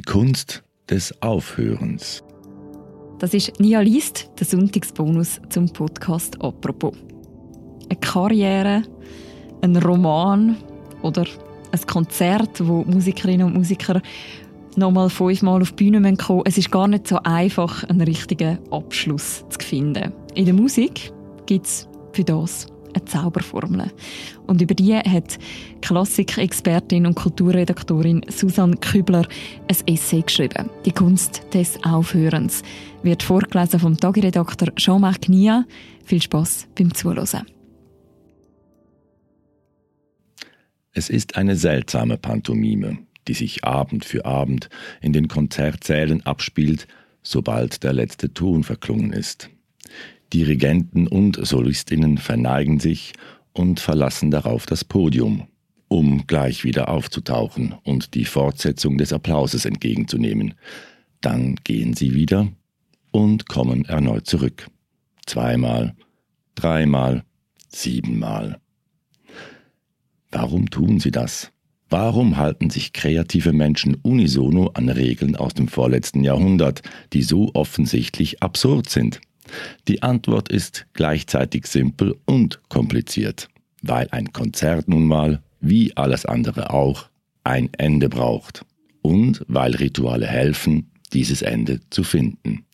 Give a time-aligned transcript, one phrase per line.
[0.00, 2.24] Die Kunst des Aufhörens.
[3.18, 6.94] Das ist Nia Liest, der Sonntagsbonus zum Podcast «Apropos».
[7.90, 8.82] Eine Karriere,
[9.60, 10.56] ein Roman
[11.02, 11.26] oder
[11.70, 14.00] ein Konzert, wo Musikerinnen und Musiker
[14.74, 19.44] nochmal fünfmal auf die Bühne kommen Es ist gar nicht so einfach, einen richtigen Abschluss
[19.50, 20.14] zu finden.
[20.34, 21.12] In der Musik
[21.44, 22.66] gibt es für das
[23.00, 23.90] eine Zauberformel.
[24.46, 25.38] Und über die hat
[25.80, 29.26] Klassikexpertin und Kulturredaktorin Susanne Kübler
[29.68, 30.70] ein Essay geschrieben.
[30.84, 32.62] Die Kunst des Aufhörens
[33.02, 35.64] wird vorgelesen vom Tagiredakteur Jean-Marc Nia.
[36.04, 37.46] Viel Spaß beim Zuhören.
[40.92, 44.68] Es ist eine seltsame Pantomime, die sich Abend für Abend
[45.00, 46.88] in den Konzertsälen abspielt,
[47.22, 49.50] sobald der letzte Ton verklungen ist.
[50.32, 53.12] Dirigenten und Solistinnen verneigen sich
[53.52, 55.48] und verlassen darauf das Podium,
[55.88, 60.54] um gleich wieder aufzutauchen und die Fortsetzung des Applauses entgegenzunehmen.
[61.20, 62.48] Dann gehen sie wieder
[63.10, 64.68] und kommen erneut zurück.
[65.26, 65.94] Zweimal,
[66.54, 67.24] dreimal,
[67.68, 68.60] siebenmal.
[70.30, 71.50] Warum tun sie das?
[71.88, 78.42] Warum halten sich kreative Menschen unisono an Regeln aus dem vorletzten Jahrhundert, die so offensichtlich
[78.42, 79.20] absurd sind?
[79.88, 83.48] Die Antwort ist gleichzeitig simpel und kompliziert,
[83.82, 87.08] weil ein Konzert nun mal, wie alles andere auch,
[87.44, 88.64] ein Ende braucht
[89.02, 92.64] und weil Rituale helfen, dieses Ende zu finden.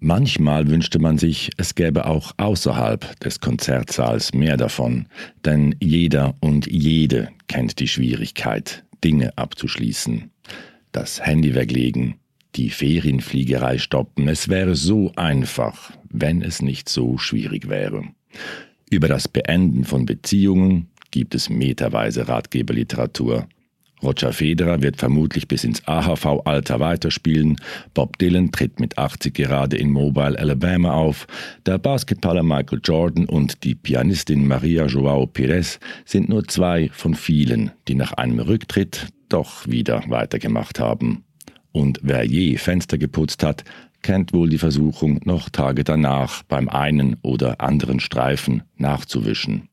[0.00, 5.06] Manchmal wünschte man sich, es gäbe auch außerhalb des Konzertsaals mehr davon,
[5.44, 10.30] denn jeder und jede kennt die Schwierigkeit, Dinge abzuschließen.
[10.92, 12.14] Das Handy weglegen,
[12.58, 14.28] die Ferienfliegerei stoppen.
[14.28, 18.02] Es wäre so einfach, wenn es nicht so schwierig wäre.
[18.90, 23.46] Über das Beenden von Beziehungen gibt es meterweise Ratgeberliteratur.
[24.02, 27.56] Roger Federer wird vermutlich bis ins AHV-Alter weiterspielen.
[27.94, 31.26] Bob Dylan tritt mit 80 gerade in Mobile, Alabama auf.
[31.66, 37.72] Der Basketballer Michael Jordan und die Pianistin Maria Joao Pires sind nur zwei von vielen,
[37.88, 41.24] die nach einem Rücktritt doch wieder weitergemacht haben.
[41.72, 43.64] Und wer je Fenster geputzt hat,
[44.02, 49.68] kennt wohl die Versuchung, noch Tage danach beim einen oder anderen Streifen nachzuwischen.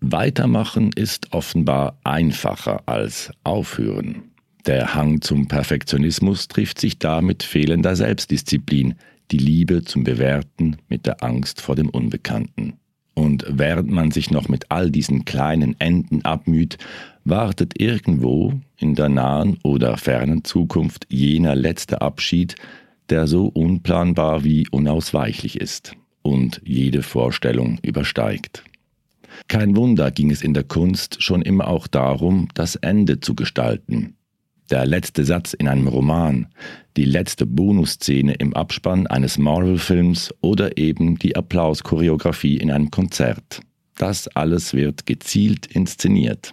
[0.00, 4.32] Weitermachen ist offenbar einfacher als aufhören.
[4.66, 8.94] Der Hang zum Perfektionismus trifft sich da mit fehlender Selbstdisziplin,
[9.30, 12.74] die Liebe zum Bewerten mit der Angst vor dem Unbekannten.
[13.14, 16.78] Und während man sich noch mit all diesen kleinen Enden abmüht,
[17.24, 22.56] wartet irgendwo in der nahen oder fernen Zukunft jener letzte Abschied,
[23.10, 28.64] der so unplanbar wie unausweichlich ist und jede Vorstellung übersteigt.
[29.48, 34.14] Kein Wunder ging es in der Kunst schon immer auch darum, das Ende zu gestalten.
[34.70, 36.46] Der letzte Satz in einem Roman,
[36.96, 43.60] die letzte Bonusszene im Abspann eines Marvel-Films oder eben die Applauschoreografie in einem Konzert.
[43.96, 46.52] Das alles wird gezielt inszeniert.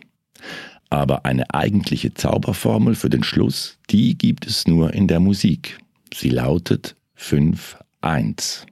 [0.89, 5.79] Aber eine eigentliche Zauberformel für den Schluss, die gibt es nur in der Musik.
[6.13, 8.65] Sie lautet 5-1.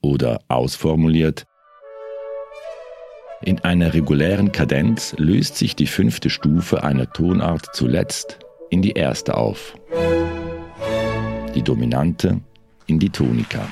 [0.00, 1.46] Oder ausformuliert,
[3.42, 8.38] in einer regulären Kadenz löst sich die fünfte Stufe einer Tonart zuletzt
[8.70, 9.74] in die erste auf.
[11.54, 12.40] Die dominante
[12.86, 13.68] in die Tonika.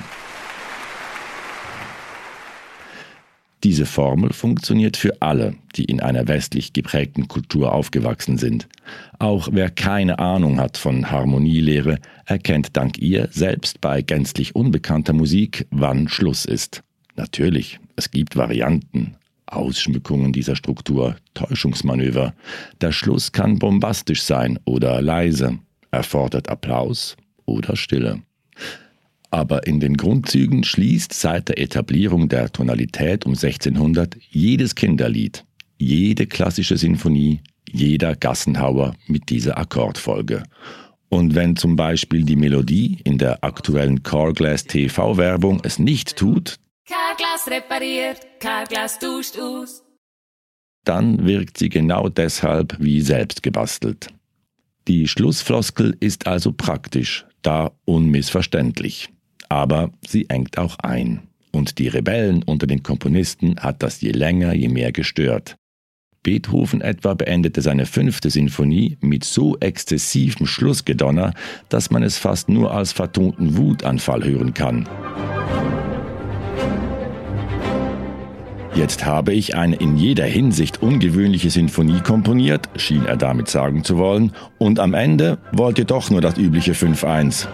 [3.65, 8.67] Diese Formel funktioniert für alle, die in einer westlich geprägten Kultur aufgewachsen sind.
[9.17, 15.65] Auch wer keine Ahnung hat von Harmonielehre, erkennt dank ihr selbst bei gänzlich unbekannter Musik,
[15.71, 16.83] wann Schluss ist.
[17.15, 19.15] Natürlich, es gibt Varianten,
[19.47, 22.35] Ausschmückungen dieser Struktur, Täuschungsmanöver.
[22.81, 25.57] Der Schluss kann bombastisch sein oder leise,
[25.89, 28.21] erfordert Applaus oder Stille
[29.35, 35.43] aber in den Grundzügen schließt seit der Etablierung der Tonalität um 1600 jedes Kinderlied,
[35.77, 40.43] jede klassische Sinfonie, jeder Gassenhauer mit dieser Akkordfolge.
[41.09, 46.55] Und wenn zum Beispiel die Melodie in der aktuellen Carglass TV-Werbung es nicht tut,
[46.87, 49.83] Carglass repariert, Carglass duscht aus,
[50.85, 54.07] dann wirkt sie genau deshalb wie selbst gebastelt.
[54.87, 59.09] Die Schlussfloskel ist also praktisch, da unmissverständlich
[59.49, 61.23] aber sie engt auch ein.
[61.51, 65.55] Und die Rebellen unter den Komponisten hat das je länger, je mehr gestört.
[66.25, 71.33] Beethoven etwa beendete seine fünfte Sinfonie mit so exzessivem Schlussgedonner,
[71.69, 74.89] dass man es fast nur als vertonten Wutanfall hören kann.
[78.73, 83.97] Jetzt habe ich eine in jeder Hinsicht ungewöhnliche Sinfonie komponiert, schien er damit sagen zu
[83.97, 87.47] wollen, und am Ende wollt ihr doch nur das übliche 5-1.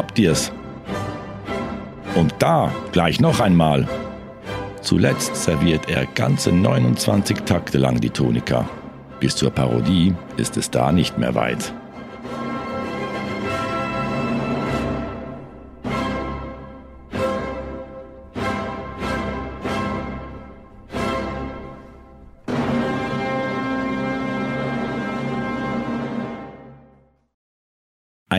[0.00, 0.50] Habt ihr's.
[2.14, 3.86] Und da gleich noch einmal.
[4.80, 8.66] Zuletzt serviert er ganze 29 Takte lang die Tonika.
[9.20, 11.74] Bis zur Parodie ist es da nicht mehr weit.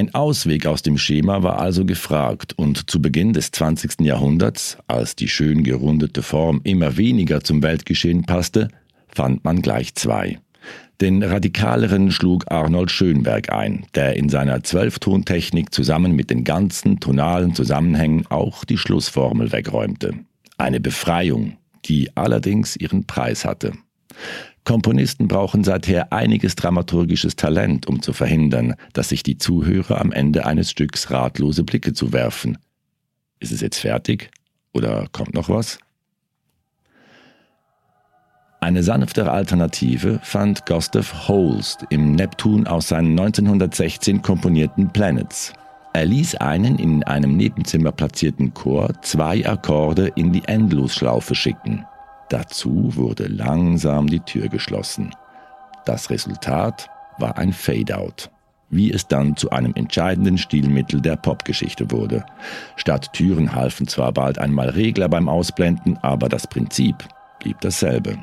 [0.01, 4.01] Ein Ausweg aus dem Schema war also gefragt und zu Beginn des 20.
[4.01, 8.69] Jahrhunderts, als die schön gerundete Form immer weniger zum Weltgeschehen passte,
[9.09, 10.39] fand man gleich zwei.
[11.01, 17.53] Den radikaleren schlug Arnold Schönberg ein, der in seiner Zwölftontechnik zusammen mit den ganzen tonalen
[17.53, 20.15] Zusammenhängen auch die Schlussformel wegräumte.
[20.57, 23.73] Eine Befreiung, die allerdings ihren Preis hatte.
[24.63, 30.45] Komponisten brauchen seither einiges dramaturgisches Talent, um zu verhindern, dass sich die Zuhörer am Ende
[30.45, 32.57] eines Stücks ratlose Blicke zuwerfen.
[33.39, 34.29] Ist es jetzt fertig?
[34.73, 35.79] Oder kommt noch was?
[38.59, 45.53] Eine sanftere Alternative fand Gustav Holst im Neptun aus seinen 1916 komponierten Planets.
[45.93, 51.85] Er ließ einen in einem Nebenzimmer platzierten Chor zwei Akkorde in die Endlosschlaufe schicken.
[52.31, 55.11] Dazu wurde langsam die Tür geschlossen.
[55.83, 58.31] Das Resultat war ein Fade-out,
[58.69, 62.25] wie es dann zu einem entscheidenden Stilmittel der Popgeschichte wurde.
[62.77, 66.95] Statt Türen halfen zwar bald einmal Regler beim Ausblenden, aber das Prinzip
[67.41, 68.17] blieb dasselbe.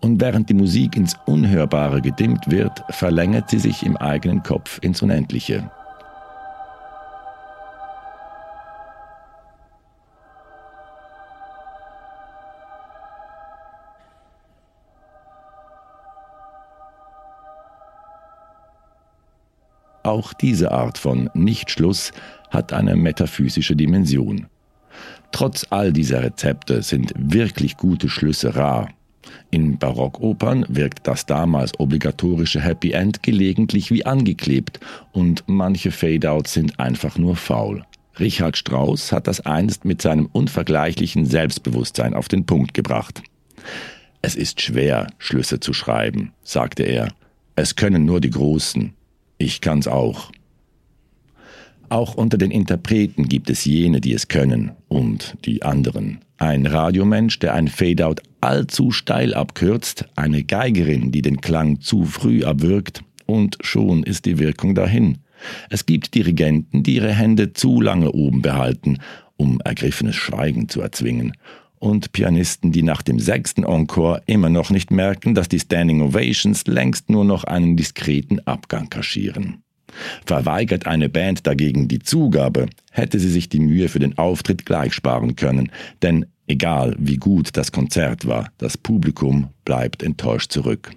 [0.00, 5.02] Und während die Musik ins Unhörbare gedimmt wird, verlängert sie sich im eigenen Kopf ins
[5.02, 5.68] Unendliche.
[20.14, 22.12] Auch diese Art von Nichtschluss
[22.48, 24.46] hat eine metaphysische Dimension.
[25.32, 28.90] Trotz all dieser Rezepte sind wirklich gute Schlüsse rar.
[29.50, 34.78] In Barockopern wirkt das damals obligatorische Happy End gelegentlich wie angeklebt
[35.10, 37.84] und manche Fade-outs sind einfach nur faul.
[38.20, 43.20] Richard Strauss hat das einst mit seinem unvergleichlichen Selbstbewusstsein auf den Punkt gebracht.
[44.22, 47.08] Es ist schwer, Schlüsse zu schreiben, sagte er.
[47.56, 48.94] Es können nur die Großen.
[49.44, 50.32] Ich kann's auch.
[51.90, 56.20] Auch unter den Interpreten gibt es jene, die es können, und die anderen.
[56.38, 62.42] Ein Radiomensch, der ein Fadeout allzu steil abkürzt, eine Geigerin, die den Klang zu früh
[62.42, 65.18] abwirkt, und schon ist die Wirkung dahin.
[65.68, 68.96] Es gibt Dirigenten, die ihre Hände zu lange oben behalten,
[69.36, 71.34] um ergriffenes Schweigen zu erzwingen,
[71.78, 76.66] und Pianisten, die nach dem sechsten Encore immer noch nicht merken, dass die Standing Ovations
[76.66, 79.62] längst nur noch einen diskreten Abgang kaschieren.
[80.24, 84.94] Verweigert eine Band dagegen die Zugabe, hätte sie sich die Mühe für den Auftritt gleich
[84.94, 85.70] sparen können,
[86.02, 90.90] denn egal wie gut das Konzert war, das Publikum bleibt enttäuscht zurück.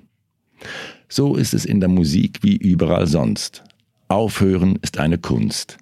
[1.10, 3.64] So ist es in der Musik wie überall sonst.
[4.08, 5.78] Aufhören ist eine Kunst.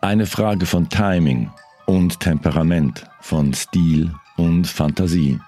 [0.00, 1.50] Eine Frage von Timing,
[1.86, 5.38] und Temperament, von Stil und Fantasie.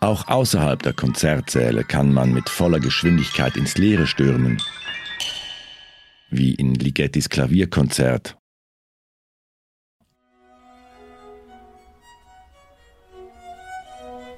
[0.00, 4.62] Auch außerhalb der Konzertsäle kann man mit voller Geschwindigkeit ins Leere stürmen,
[6.30, 8.36] wie in Ligettis Klavierkonzert.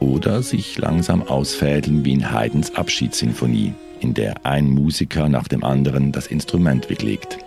[0.00, 6.12] Oder sich langsam ausfädeln wie in Haydns Abschiedssinfonie, in der ein Musiker nach dem anderen
[6.12, 7.38] das Instrument weglegt.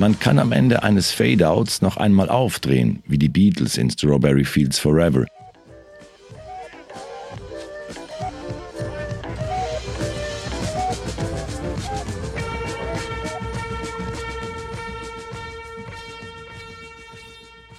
[0.00, 4.78] Man kann am Ende eines Fade-Outs noch einmal aufdrehen, wie die Beatles in Strawberry Fields
[4.78, 5.26] Forever.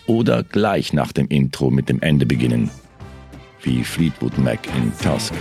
[0.06, 2.70] Oder gleich nach dem Intro mit dem Ende beginnen,
[3.62, 5.34] wie Fleetwood Mac in Tusk.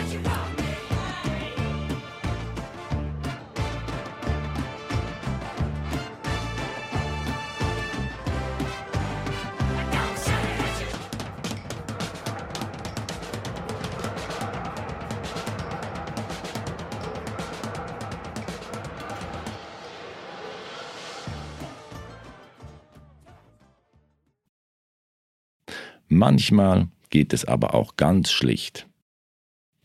[26.09, 28.87] Manchmal geht es aber auch ganz schlicht.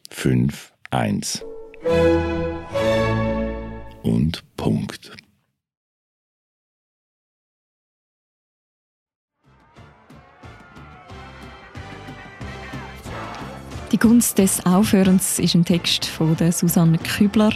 [0.10, 1.44] 5-1.
[4.04, 5.16] Und Punkt.
[13.92, 17.54] Die Gunst des Aufhörens ist ein Text von der Susanne Kübler,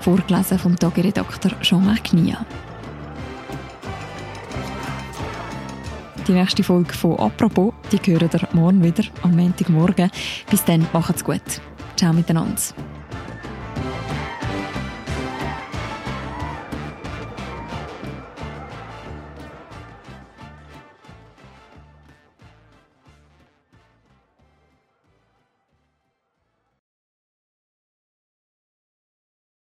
[0.00, 2.46] vorgelesen vom Tageredakteur Jean-Marc Nia.
[6.26, 10.10] Die nächste Folge von «Apropos», die hören ihr morgen wieder, am Montagmorgen.
[10.50, 11.42] Bis dann, macht's gut.
[11.96, 12.62] Ciao miteinander.